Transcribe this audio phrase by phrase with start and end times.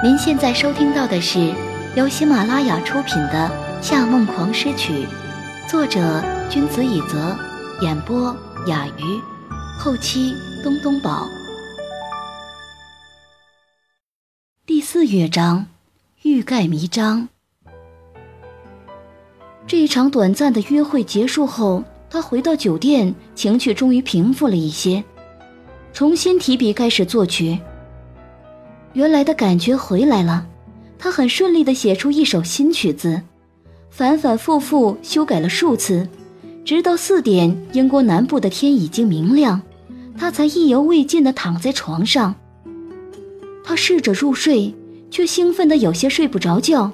[0.00, 1.52] 您现在收听到的是
[1.96, 3.50] 由喜马拉雅出品的
[3.82, 4.92] 《夏梦狂诗曲》，
[5.68, 7.36] 作者君子以泽，
[7.80, 8.32] 演播
[8.68, 9.20] 雅鱼，
[9.76, 10.32] 后期
[10.62, 11.26] 东东宝。
[14.64, 15.66] 第四乐章，
[16.22, 17.28] 欲盖弥彰。
[19.66, 25.02] 这一场短暂的约会结束后，他回到酒店，情绪终于平复了一些，
[25.92, 27.58] 重新提笔开始作曲。
[28.98, 30.44] 原来的感觉回来了，
[30.98, 33.22] 他很顺利地写出一首新曲子，
[33.90, 36.08] 反反复复修改了数次，
[36.64, 39.62] 直到四点，英国南部的天已经明亮，
[40.18, 42.34] 他才意犹未尽地躺在床上。
[43.62, 44.74] 他试着入睡，
[45.12, 46.90] 却兴奋得有些睡不着觉。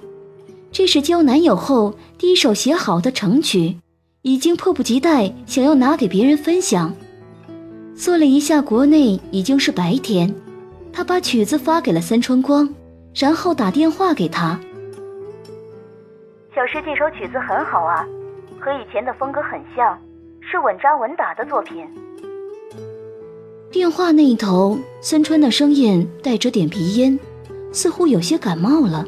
[0.70, 3.78] 这是交男友后第一首写好的成曲，
[4.20, 6.94] 已经迫不及待想要拿给别人分享。
[7.96, 10.34] 算了一下，国内已经是白天。
[10.94, 12.72] 他把曲子发给了三川光，
[13.12, 14.58] 然后打电话给他。
[16.54, 18.06] 小诗，这首曲子很好啊，
[18.60, 20.00] 和以前的风格很像，
[20.40, 21.84] 是稳扎稳打的作品。
[23.72, 27.18] 电话那一头，三川的声音带着点鼻音，
[27.72, 29.04] 似乎有些感冒了，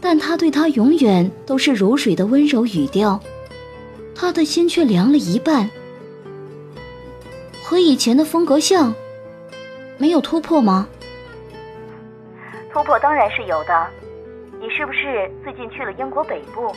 [0.00, 3.20] 但他对他永远都是如水的温柔语调，
[4.16, 5.70] 他的心却凉了一半。
[7.62, 8.92] 和以前的风格像。
[9.98, 10.88] 没有突破吗？
[12.72, 13.86] 突破当然是有的。
[14.60, 16.72] 你是不是最近去了英国北部？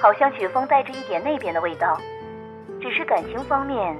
[0.00, 1.98] 好像雪峰带着一点那边的味道，
[2.80, 3.96] 只是感情方面，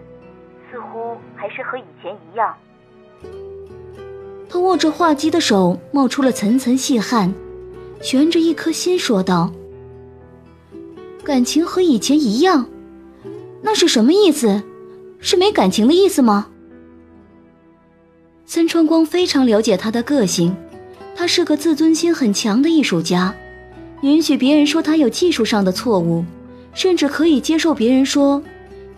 [0.70, 2.54] 似乎还是和以前一样。
[4.48, 7.32] 他握着画机的手冒出了层层细汗，
[8.00, 9.50] 悬着一颗心说道
[11.24, 12.66] ：“感情和以前一样，
[13.62, 14.62] 那是什么意思？
[15.18, 16.48] 是没感情的意思吗？”
[18.54, 20.54] 孙春光非常了解他的个性，
[21.16, 23.34] 他是个自尊心很强的艺术家，
[24.02, 26.24] 允许别人说他有技术上的错误，
[26.72, 28.40] 甚至可以接受别人说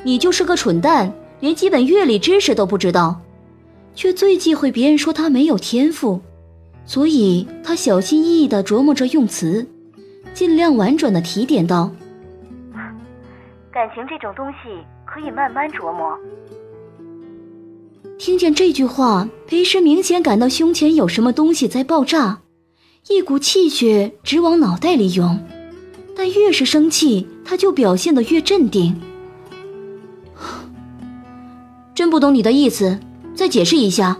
[0.02, 3.18] 你就是个蠢蛋，连基本乐理知识都不知道，
[3.94, 6.20] 却最忌讳别人说他没有天赋，
[6.84, 9.66] 所以他小心翼翼地琢磨着用词，
[10.34, 11.90] 尽量婉转地提点道
[13.72, 14.68] ：“感情这种东西
[15.06, 16.14] 可以慢慢琢磨。”
[18.18, 22.40] 听见这句话，裴师明显感到胸前有什么东西在爆炸，
[23.08, 25.38] 一股气血直往脑袋里涌。
[26.16, 28.98] 但越是生气，他就表现得越镇定。
[31.94, 32.98] 真不懂你的意思，
[33.34, 34.16] 再解释一下。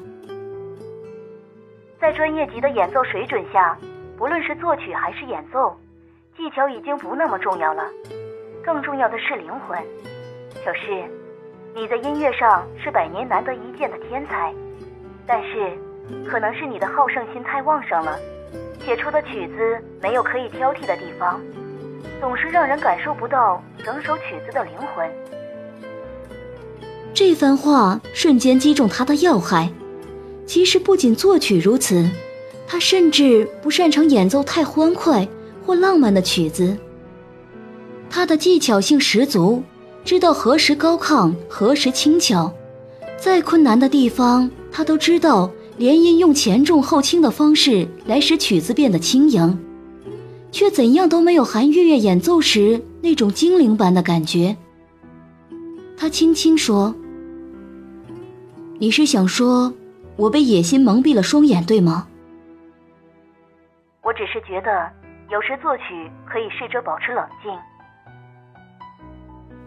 [1.98, 3.78] 在专业级的演奏水准下，
[4.18, 5.74] 不论是作曲还是演奏，
[6.36, 7.82] 技巧已经不那么重要了，
[8.62, 9.78] 更重要的是灵魂。
[10.62, 11.02] 小诗。
[11.78, 14.50] 你在音乐上是百年难得一见的天才，
[15.26, 15.76] 但是，
[16.26, 18.18] 可能是你的好胜心太旺盛了，
[18.82, 21.38] 写出的曲子没有可以挑剔的地方，
[22.18, 25.06] 总是让人感受不到整首曲子的灵魂。
[27.12, 29.70] 这番话瞬间击中他的要害。
[30.46, 32.08] 其实不仅作曲如此，
[32.66, 35.28] 他甚至不擅长演奏太欢快
[35.66, 36.74] 或浪漫的曲子。
[38.08, 39.62] 他的技巧性十足。
[40.06, 42.54] 知道何时高亢，何时轻巧，
[43.16, 49.58] 再困难的地方，他都知道连音用前重后轻的方式来使曲子变得轻盈，
[50.52, 54.56] 却怎样都没有韩月月演奏时那种精灵般的感觉。
[55.98, 56.94] 他轻轻说
[58.78, 59.72] ：“你是想说，
[60.14, 62.06] 我被野心蒙蔽了双眼，对吗？”
[64.06, 64.88] 我只是觉得，
[65.32, 65.82] 有时作曲
[66.30, 67.50] 可以试着保持冷静。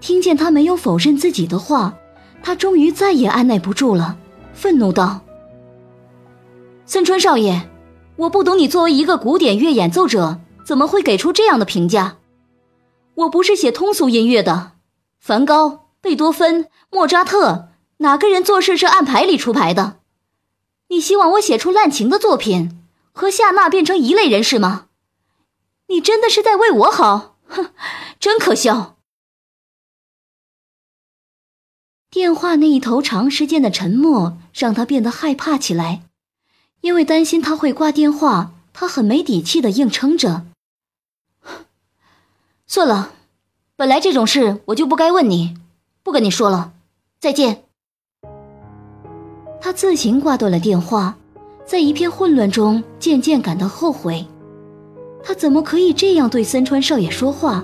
[0.01, 1.93] 听见他没有否认自己的话，
[2.41, 4.17] 他终于再也按耐不住了，
[4.53, 5.21] 愤怒道
[6.85, 7.69] ：“森川少爷，
[8.15, 12.17] 我不懂你作为一个古典乐演奏者，怎么会给出这样的评价？
[13.15, 14.71] 我不是写通俗音乐的，
[15.19, 17.67] 梵高、贝多芬、莫扎特，
[17.97, 19.97] 哪个人做事是按牌理出牌的？
[20.87, 24.85] 你希望我写出滥情的作品，和夏娜变成一类人是吗？
[25.87, 27.35] 你真的是在为我好？
[27.47, 27.71] 哼，
[28.19, 28.95] 真可笑！”
[32.11, 36.01] 电话那一头长时间的沉默让他变得害怕起来，
[36.81, 40.45] 因为担心他会挂电话，他很没底气的硬撑着。
[42.65, 43.11] 算了，
[43.75, 45.55] 本来这种事我就不该问你，
[46.01, 46.73] 不跟你说了，
[47.19, 47.63] 再见。
[49.61, 51.15] 他自行挂断了电话，
[51.63, 54.25] 在一片混乱中渐渐感到后悔，
[55.23, 57.63] 他怎么可以这样对森川少爷说话？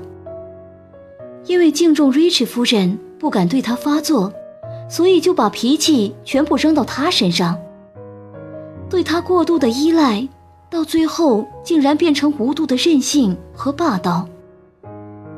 [1.48, 3.00] 因为敬重 Rich 夫人。
[3.26, 4.32] 不敢对他发作，
[4.88, 7.58] 所以就把脾气全部扔到他身上。
[8.88, 10.30] 对他过度的依赖，
[10.70, 14.28] 到最后竟然变成无度的任性和霸道。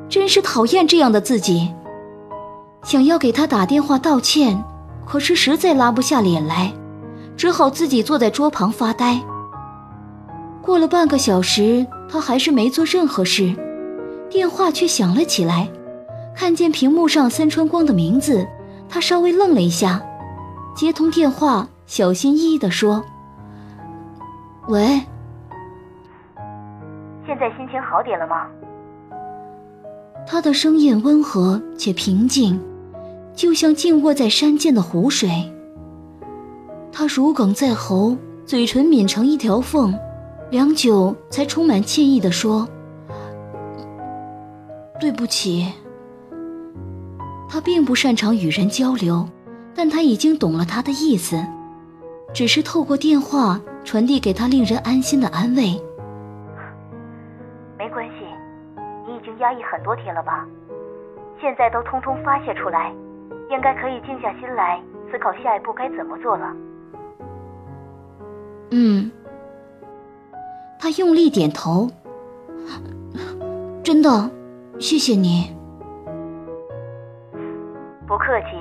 [0.10, 1.74] 真是讨厌这样的自己。
[2.84, 4.62] 想要给他打电话道歉，
[5.06, 6.74] 可是实在拉不下脸来，
[7.38, 9.18] 只好自己坐在桌旁发呆。
[10.62, 13.56] 过了半个小时，他还是没做任何事，
[14.30, 15.70] 电话却响了起来。
[16.38, 18.48] 看见屏幕上三川光的名字，
[18.88, 20.00] 他稍微愣了一下，
[20.76, 23.04] 接通电话，小心翼翼地说
[24.70, 25.02] ：“喂，
[27.26, 28.46] 现在心情好点了吗？”
[30.28, 32.62] 他的声音温和且平静，
[33.34, 35.52] 就像静卧在山涧的湖水。
[36.92, 39.98] 他如鲠在喉，嘴唇抿成一条缝，
[40.52, 42.68] 良久才充满歉意地说
[45.02, 45.74] ：“对不起。”
[47.50, 49.28] 他并不擅长与人交流，
[49.74, 51.42] 但他已经懂了他的意思，
[52.34, 55.82] 只是透过电话传递给他令人安心的安慰。
[57.78, 58.26] 没关系，
[59.08, 60.46] 你已经压抑很多天了吧？
[61.40, 62.92] 现在都通通发泄出来，
[63.50, 66.54] 应该可以静下心来思考下一步该怎么做了。
[68.72, 69.10] 嗯，
[70.80, 71.90] 他用力点头。
[73.84, 74.30] 真的，
[74.80, 75.56] 谢谢你。
[78.18, 78.58] 不客气。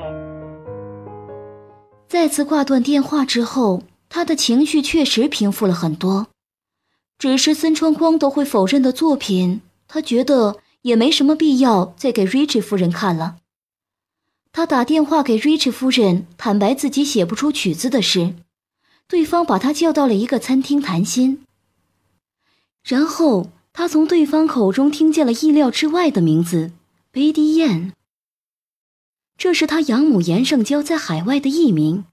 [2.06, 6.26] 再次挂断电话之后，他的情绪确实平复了很多。
[7.18, 13.36] 只是森川光都会否认的作品，他觉得也没什么必要再给 Rich 夫人看了。
[14.52, 18.34] 他打电话给 Rich 夫人，坦白自己写不出曲子的事，
[19.08, 21.42] 对方把他叫到了一个餐厅谈心。
[22.84, 26.72] 然后他从对方口中听见了意料之外的名字——
[27.10, 27.92] 贝迪燕。
[29.38, 32.04] 这是他养母严胜娇在海外的艺名。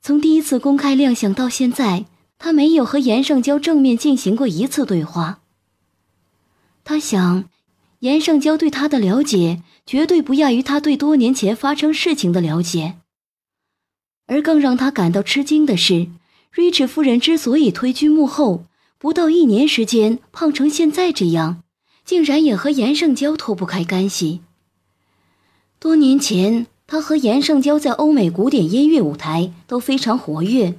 [0.00, 2.06] 从第一次公开亮相到现在，
[2.38, 5.40] 他没有和严胜娇正面进行过一次对话。
[6.84, 7.48] 他想，
[8.00, 12.98] 严胜娇对他的了解绝对不亚于他对多年前发生事情的了解。
[14.26, 16.06] 而更让他感到吃惊的是
[16.54, 18.66] ，Rich 夫人之所以退居幕后，
[18.98, 21.64] 不到一年时间胖成现在这样，
[22.04, 24.42] 竟然也和严胜娇脱不开干系。
[25.78, 30.74] 多年前，他和严胜娇在欧美古典音乐舞台都非常活跃。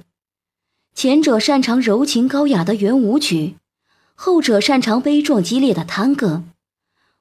[0.92, 3.54] 前者擅长柔情高雅的圆舞曲，
[4.16, 6.42] 后者擅长悲壮激烈的探戈。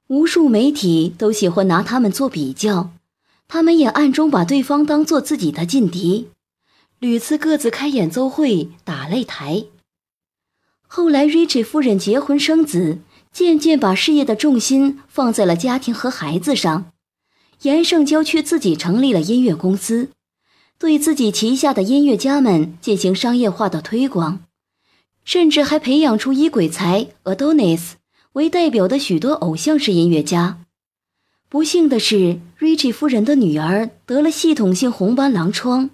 [0.08, 2.90] 无数媒体都喜欢拿他们做比较，
[3.48, 6.30] 他们也暗中把对方当做自己的劲敌，
[6.98, 9.66] 屡次各自开演奏会打擂台。
[10.88, 12.98] 后来，Richie 夫人结婚生子，
[13.32, 16.92] 渐渐把事业的重心放在了家庭和孩子上。
[17.64, 20.10] 严胜娇却自己成立了音乐公司，
[20.78, 24.44] 对自己旗下的音乐家们进行商业化的推广，
[25.26, 27.94] 甚至还培养出以鬼才 Adonis
[28.34, 30.60] 为代表的许多偶像式音乐家。
[31.50, 35.90] 不幸的是，Richie 夫人的女儿得了系统性红斑狼疮。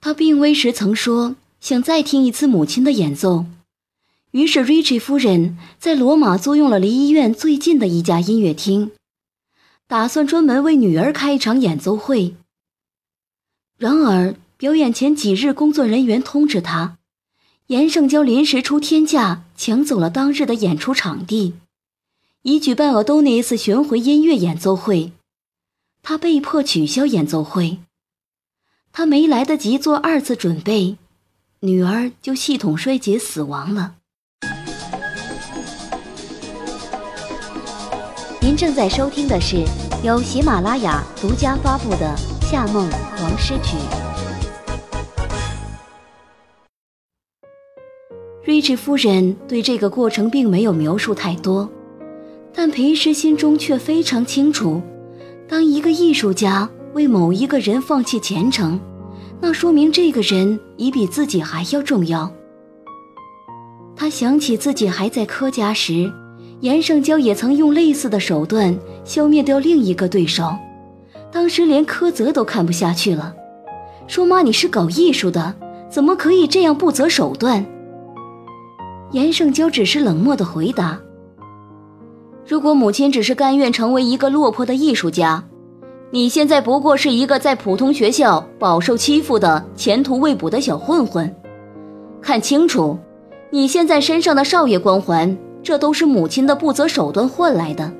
[0.00, 3.44] 她病危时曾说想再听一次母亲的演奏，
[4.30, 8.92] 于是 Richie 夫人在罗马租用了离医院最近的一家音乐厅。
[9.92, 12.34] 打算专门为女儿开一场演奏会。
[13.76, 16.96] 然而，表演前几日，工作人员通知他，
[17.66, 21.56] 严胜娇临时出天价抢走了当日的演出场地，
[22.40, 25.12] 以举办俄多尼斯巡回音乐演奏会。
[26.00, 27.80] 他被迫取消演奏会。
[28.92, 30.96] 他没来得及做二次准备，
[31.60, 33.96] 女儿就系统衰竭死亡了。
[38.44, 39.64] 您正在收听的是
[40.02, 42.12] 由喜马拉雅独家发布的
[42.44, 43.76] 《夏梦黄诗曲》。
[48.44, 51.70] 瑞奇夫人对这个过程并没有描述太多，
[52.52, 54.82] 但裴师心中却非常清楚：
[55.48, 58.80] 当一个艺术家为某一个人放弃前程，
[59.40, 62.28] 那说明这个人已比自己还要重要。
[63.94, 66.12] 他想起自己还在柯家时。
[66.62, 70.54] 严胜娇也曾用类似的手段消灭掉另一个对手，
[71.32, 73.34] 当时连柯泽都看不下去了，
[74.06, 75.52] 说：“妈，你是搞艺术的，
[75.90, 77.66] 怎么可以这样不择手段？”
[79.10, 81.00] 严胜娇只是冷漠的回答
[82.46, 85.42] ：“如果母亲只是甘愿成为一个落魄的艺术家，
[86.12, 91.34] 你现在不过是一个在普通学校饱受欺负的前途未卜的小混混。
[92.20, 92.96] 看清楚，
[93.50, 97.92] 你现在身上的少爷光环。”这都是母亲的不择手段换来的。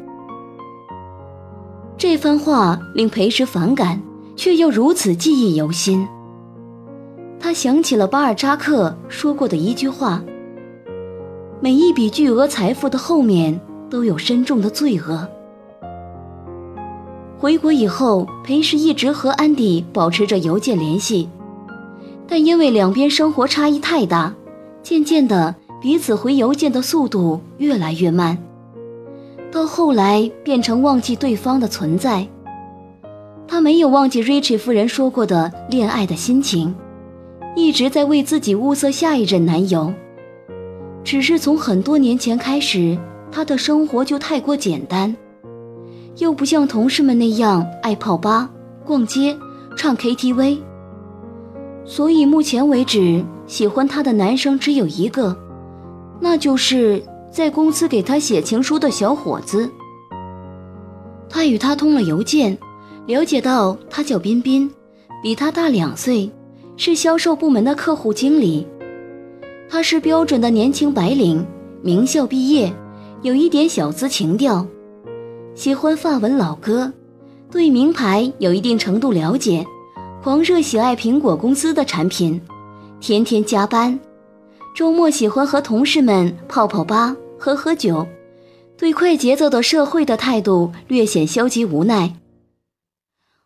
[1.97, 4.01] 这番话令裴时反感，
[4.35, 6.07] 却又如此记忆犹新。
[7.39, 10.23] 他想起了巴尔扎克说过的一句话
[11.61, 15.27] ：“每一笔巨额财富的后面都有深重的罪恶。”
[17.39, 21.29] 回国以后，裴时一直和安迪保持着邮件联系，
[22.29, 24.33] 但因为两边生活差异太大，
[24.83, 28.39] 渐渐的彼此回邮件的速度越来越慢，
[29.51, 32.25] 到后来变成忘记对方的存在。
[33.49, 36.73] 他没有忘记瑞奇夫人说过的恋爱的心情，
[37.57, 39.93] 一直在为自己物色下一任男友。
[41.03, 42.97] 只是从很多年前开始，
[43.33, 45.15] 他的生活就太过简单。
[46.19, 48.49] 又不像同事们那样爱泡吧、
[48.87, 49.37] 逛街、
[49.77, 50.59] 唱 KTV，
[51.85, 55.37] 所以目前为止喜欢他的男生只有一个，
[56.25, 57.03] 那就是
[57.33, 59.69] 在公司给他写情书的小伙子。
[61.29, 62.57] 他与他通了邮件，
[63.07, 64.71] 了解到他叫彬彬，
[65.21, 66.31] 比他大两岁，
[66.77, 68.65] 是销售部门的客户经理。
[69.69, 71.45] 他是标准的年轻白领，
[71.83, 72.73] 名校毕业，
[73.23, 74.65] 有一点小资情调。
[75.57, 76.93] 喜欢法文老歌，
[77.51, 79.67] 对名牌有一定程度了解，
[80.23, 82.41] 狂热喜爱苹果公司的产品，
[83.01, 83.99] 天天加班，
[84.75, 88.09] 周末喜欢和同事们泡泡吧、喝喝酒，
[88.79, 92.17] 对快节奏的社会的态度略显消极无奈。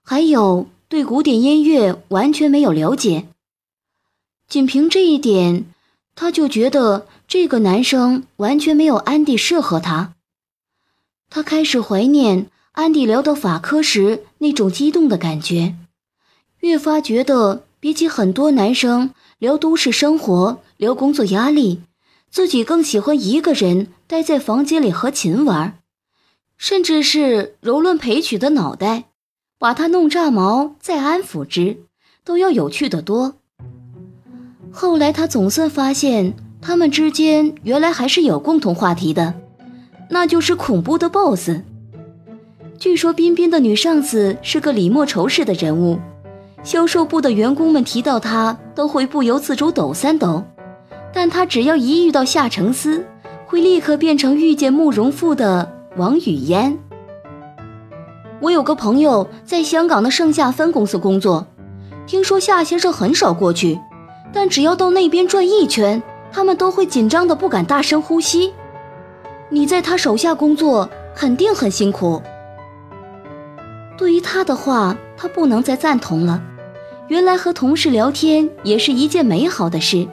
[0.02, 3.26] 还有对古典音乐完全没有了解，
[4.48, 5.64] 仅凭这一点，
[6.14, 10.14] 他就觉得这个男生完全没有安迪适合他。
[11.28, 15.74] 他开始怀念安迪聊到法科时那种激动的感觉，
[16.60, 21.82] 越发觉得比起很多男生聊都市生活、聊工作压力，
[22.30, 25.78] 自己更喜欢一个人待在房间里和琴玩，
[26.56, 29.04] 甚至是揉乱裴曲的脑袋，
[29.58, 31.80] 把他弄炸毛再安抚之，
[32.24, 33.34] 都要有趣的多。
[34.72, 39.34] 后来他总算发现，他们之间原来还是有共同话题的。
[40.08, 41.60] 那就是恐怖的 BOSS。
[42.78, 45.98] 据说彬彬的女上司是个李莫愁式的人物，
[46.66, 50.42] 销售部的员工们提到他都会不由自主抖三抖，
[51.12, 53.06] 但他只要一遇到夏承思，
[53.46, 56.76] 会立刻变成遇见慕容复的王语嫣。
[58.40, 61.46] 我有个朋友在香港的盛夏分公司工作，
[62.04, 63.78] 听说夏先生很少过去，
[64.32, 68.52] 但只要到那边转一圈，他们都会紧张的不敢大声呼吸。
[69.50, 72.20] 你在他手下工作肯定很辛苦。
[73.96, 76.42] 对于他的话，他不能再赞同了。
[77.08, 80.06] 原来和同事聊天也是一件美好的事，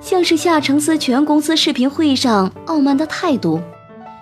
[0.00, 3.58] 像是夏承思全公司视频会议上傲慢的态度，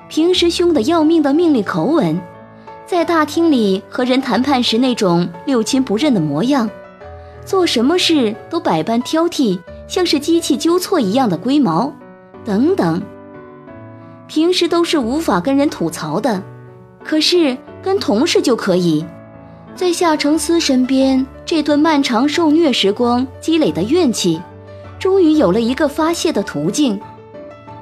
[0.09, 2.21] 平时凶得要命的命令口吻，
[2.87, 6.71] 在大厅里和人谈判时那种六亲不认的模样，
[7.45, 9.59] 做什么事都百般挑剔，
[9.89, 11.93] 像是机器纠错一样的龟毛，
[12.45, 13.03] 等等。
[14.29, 16.41] 平时都是无法跟人吐槽的，
[17.03, 19.05] 可是跟同事就可以。
[19.75, 24.41] 在夏承思身边，这段漫长受虐时光积累的怨气，
[24.99, 27.01] 终于有了一个发泄的途径。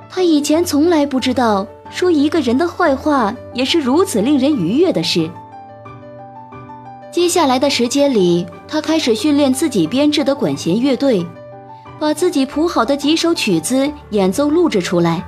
[0.09, 5.29] 他以前从来不知道，说一个人的坏话也是如此令人愉悦的事。
[7.13, 11.27] 接下来的时间里，他开始训练自己编制的管弦乐队，
[11.99, 15.25] 把自己谱好的几首曲子演奏录制出来。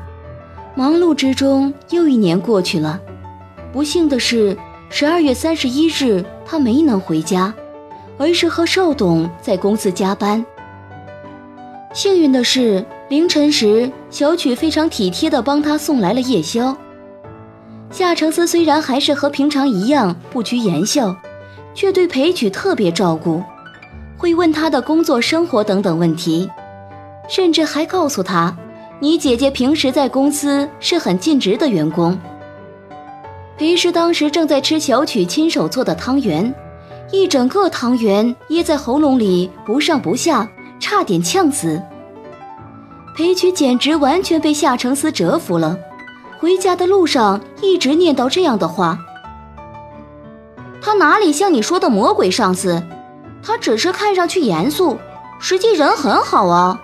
[0.74, 3.00] 忙碌之中，又一年过去了。
[3.72, 4.56] 不幸的是，
[4.88, 7.50] 十二月三十一日，他没能回家，
[8.18, 10.44] 而是和邵董在公司加班。
[11.94, 16.76] 幸运的是，凌晨时，小曲非常体贴地帮他送来了夜宵。
[17.90, 21.16] 夏承思虽然还是和平常一样不拘言笑，
[21.72, 23.42] 却对裴曲特别照顾，
[24.18, 26.50] 会问他的工作、生活等等问题，
[27.30, 28.54] 甚至还告诉他。
[29.00, 32.18] 你姐姐平时在公司是很尽职的员工。
[33.62, 36.52] 裴师当时正在吃小曲亲手做的汤圆，
[37.12, 40.50] 一整个汤圆噎在喉咙里不上不下，
[40.80, 41.80] 差点呛死。
[43.16, 45.78] 裴曲简直完全被夏承思折服了，
[46.40, 48.98] 回家的路上一直念叨这样的话
[50.82, 52.82] ：“他哪里像你说的魔鬼上司？
[53.44, 54.98] 他只是看上去严肃，
[55.38, 56.82] 实际人很好啊。”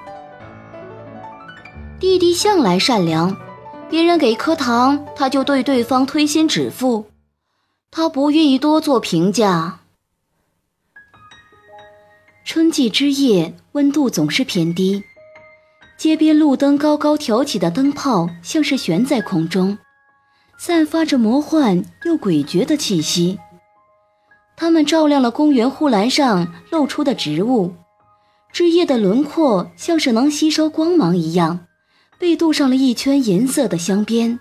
[1.99, 3.37] 弟弟向来善良，
[3.91, 7.07] 别人给颗糖，他就对对方推心置腹，
[7.91, 9.81] 他不愿意多做评价。
[12.45, 15.03] 春季之夜，温度总是偏低，
[15.99, 19.79] 街边路灯高高挑起的灯泡像是悬在空中，
[20.59, 23.39] 散发着魔幻又诡谲的气息。
[24.55, 27.75] 它们照亮了公园护栏上露出的植物，
[28.53, 31.68] 枝叶的轮廓像是能吸收光芒一样，
[32.19, 34.41] 被镀上了一圈银色的镶边。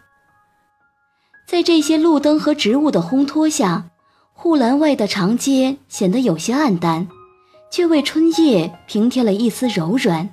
[1.48, 3.86] 在这些路灯和植物的烘托下，
[4.34, 7.08] 护栏外的长街显得有些暗淡，
[7.72, 10.30] 却为春夜平添了一丝柔软，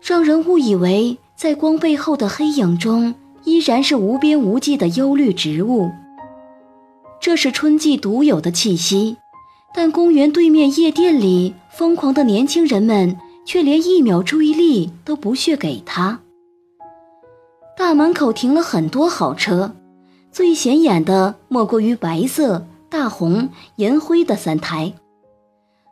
[0.00, 5.90] 让人误以为在光背后的黑影中依然是无边无际的幽绿植物。
[7.20, 9.16] 这是春季独有的气息，
[9.74, 16.20] 但公园对面夜店里疯狂的年轻人们却连一秒注意力都不屑给他。
[17.76, 19.72] 大门口停了很多好车。
[20.32, 24.92] 最显眼的莫过于白色、大红、银灰的三台。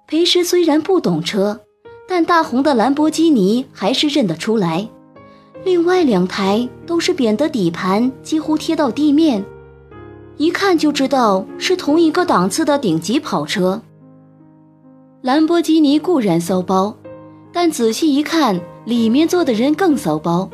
[0.07, 1.61] 裴时虽然不懂车，
[2.09, 4.89] 但大红的兰博基尼还是认得出来。
[5.63, 9.45] 另外两台都是扁的底盘，几乎贴到地面，
[10.37, 13.81] 一看就知道是同一个档次的顶级跑车。
[15.23, 16.95] 兰博基尼固然骚包，
[17.51, 20.51] 但仔细一看，里面坐的人更骚包。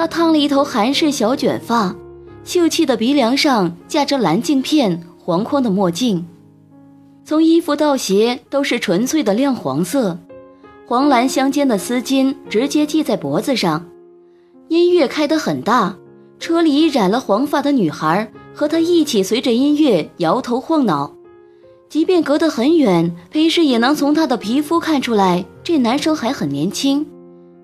[0.00, 1.94] 他烫了一头韩式小卷发。
[2.42, 6.26] 秀气的鼻梁上架着蓝镜片，黄框的墨镜，
[7.22, 10.16] 从衣服到鞋都是纯粹的亮黄色，
[10.86, 13.86] 黄蓝相间的丝巾直接系在脖子上。
[14.68, 15.94] 音乐开得很大，
[16.38, 21.12] 车里染了黄发的女孩和他一起随着音乐摇头晃脑。
[21.90, 27.06] 即便隔得很远，裴氏也能从他的皮肤看出来，这男生还很年轻，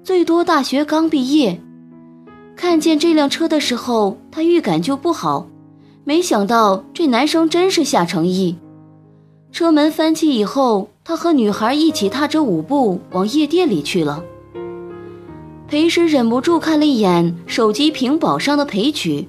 [0.04, 1.58] 最多大学刚毕业。
[2.56, 5.46] 看见这辆车的时候，他预感就不好。
[6.04, 8.56] 没想到这男生真是夏成义。
[9.52, 14.24] 车门翻起以后，他和女孩一起踏着舞步往夜店里去了。
[15.68, 19.28] 裴时忍不住看了一眼手机屏保上的裴曲，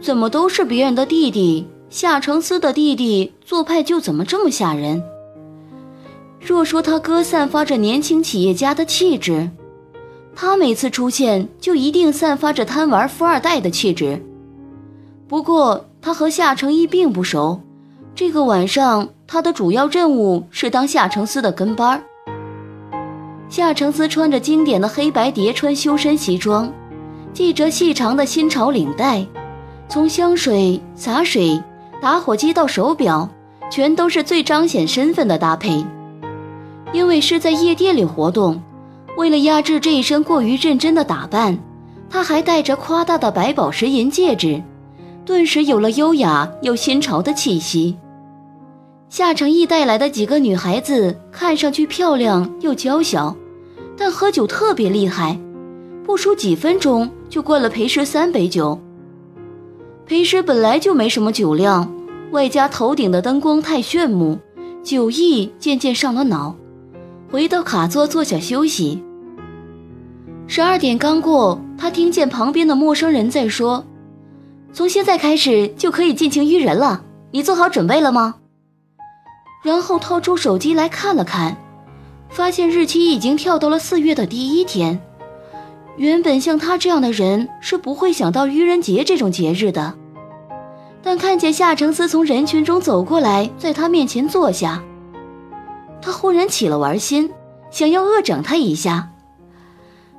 [0.00, 1.66] 怎么都是别人的弟弟？
[1.88, 5.02] 夏承思的弟弟做派就怎么这么吓人？
[6.40, 9.50] 若说他哥散发着年轻企业家的气质。
[10.34, 14.20] 他每次出现，就一定散发着贪玩富二代的气质。
[15.28, 17.60] 不过，他和夏承义并不熟。
[18.14, 22.02] 这个晚上，他的主要任务是当夏承思的跟班。
[23.48, 26.72] 夏承思穿着经典的黑白叠穿修身西装，
[27.34, 29.24] 系着细长的新潮领带，
[29.88, 31.62] 从香水、洒水、
[32.00, 33.28] 打火机到手表，
[33.70, 35.84] 全都是最彰显身份的搭配。
[36.92, 38.62] 因为是在夜店里活动。
[39.16, 41.58] 为了压制这一身过于认真的打扮，
[42.08, 44.62] 他还戴着夸大的白宝石银戒指，
[45.24, 47.96] 顿时有了优雅又新潮的气息。
[49.08, 53.36] 夏承义带来的几个女孩子看上去漂亮又娇小，
[53.96, 55.38] 但喝酒特别厉害，
[56.04, 58.78] 不出几分钟就灌了裴师三杯酒。
[60.06, 61.94] 裴师本来就没什么酒量，
[62.30, 64.38] 外加头顶的灯光太炫目，
[64.82, 66.56] 酒意渐渐上了脑。
[67.32, 69.02] 回到卡座坐下休息。
[70.46, 73.86] 十二点刚过，他听见旁边的陌生人在说
[74.74, 78.34] ：“从现在开始就可以尽情约人了，你做好准备了吗？”
[79.64, 81.56] 然后掏出手机来看了看，
[82.28, 85.00] 发现日期已经跳到了四月的第一天。
[85.96, 89.94] 原本像他这样的人是不会想到愚人节这种节日的，
[91.02, 94.82] 但看见夏承思从人群中走过来，在他面前坐下。
[96.02, 97.30] 他忽然起了玩心，
[97.70, 99.12] 想要恶整他一下。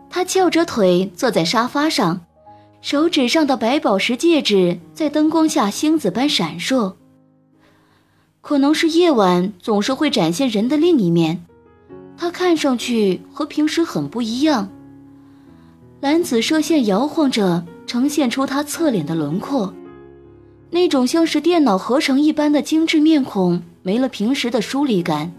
[0.10, 2.22] 他翘着腿坐在沙发上，
[2.82, 6.94] 手指上的白宝石戒指在灯光下星子般闪烁。
[8.42, 11.46] 可能是夜晚总是会展现人的另一面，
[12.18, 14.70] 他看上去和平时很不一样。
[16.00, 19.74] 蓝紫射线摇晃着，呈现出他侧脸的轮廓，
[20.70, 25.32] 那种像是电脑合成一般的精致面孔，没了平时的疏离感。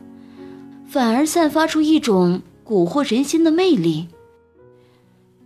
[0.95, 4.07] 反而散发出一种蛊惑人心的魅力。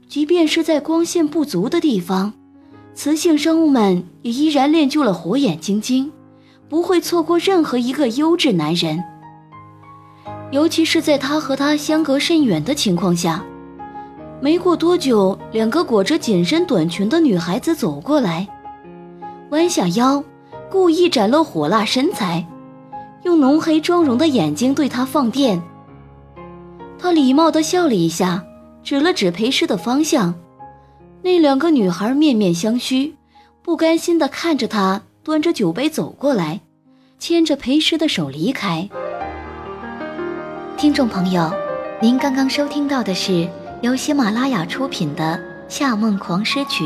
[0.07, 2.35] 即便是在光线不足的地方，
[2.95, 6.13] 雌性生物们也依然练就了火眼金睛，
[6.69, 9.03] 不会错过任何一个优质男人。
[10.51, 13.43] 尤其是在他和他相隔甚远的情况下，
[14.43, 18.47] 没过多久，两个裹着紧身短裙的女孩子走过来，
[19.49, 20.23] 弯下腰，
[20.71, 22.47] 故意展露火辣身材。
[23.25, 25.61] 用浓黑妆容的眼睛对他放电，
[26.99, 28.45] 他礼貌地笑了一下，
[28.83, 30.35] 指了指裴师的方向。
[31.23, 33.13] 那两个女孩面面相觑，
[33.63, 36.61] 不甘心地看着他，端着酒杯走过来，
[37.19, 38.89] 牵着裴师的手离开。
[40.77, 41.53] 听众朋友，
[42.01, 43.49] 您刚刚收听到的是
[43.83, 45.37] 由喜马拉雅出品的
[45.69, 46.85] 《夏梦狂诗曲》，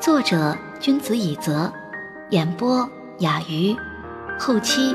[0.00, 1.72] 作者君子以泽，
[2.30, 2.86] 演播
[3.20, 3.74] 雅鱼，
[4.36, 4.94] 后期。